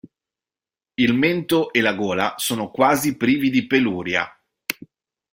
[0.95, 4.25] Il mento e la gola sono quasi privi di peluria.